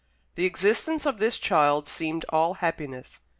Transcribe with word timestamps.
The 0.33 0.47
existence 0.47 1.05
of 1.05 1.19
this 1.19 1.37
child 1.37 1.87
seemed 1.87 2.25
all 2.29 2.55
happiness. 2.55 3.21